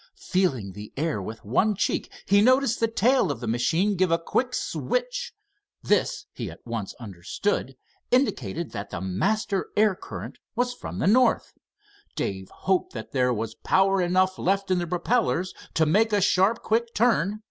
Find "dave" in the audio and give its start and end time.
12.15-12.49